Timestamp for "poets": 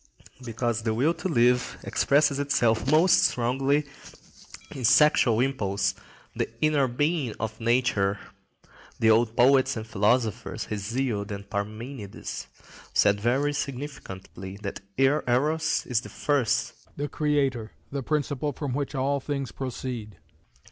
9.37-9.77